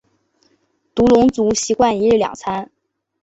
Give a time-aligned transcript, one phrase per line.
[0.95, 2.71] 独龙族习惯一日两餐。